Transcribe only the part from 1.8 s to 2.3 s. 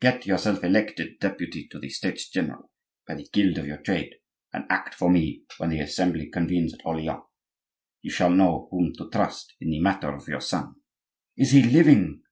States